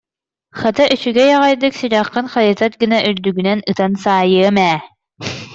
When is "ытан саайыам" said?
3.71-4.57